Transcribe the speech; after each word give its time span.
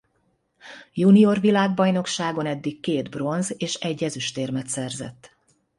Junior 0.93 1.39
világbajnokságon 1.39 2.45
eddig 2.45 2.79
két 2.79 3.09
bronz- 3.09 3.55
és 3.57 3.73
egy 3.75 4.03
ezüstérmet 4.03 4.67
szerzett. 4.67 5.35